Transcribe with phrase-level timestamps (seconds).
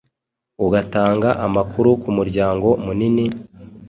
[0.65, 3.25] ugatanga amakuru kumuryango munini,